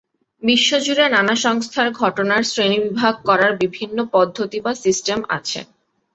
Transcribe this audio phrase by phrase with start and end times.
[0.43, 5.59] বিশ্ব জুড়ে নানা সংস্থার ঘটনার শ্রেণীবিভাগ করার বিভিন্ন পদ্ধতি বা সিস্টেম আছে।